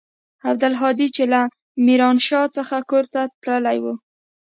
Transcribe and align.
عبدالهادي 0.49 1.07
چې 1.15 1.23
له 1.33 1.41
ميرانشاه 1.85 2.47
څخه 2.57 2.75
کور 2.89 3.05
ته 3.13 3.21
تللى 3.43 3.77
و. 3.83 3.85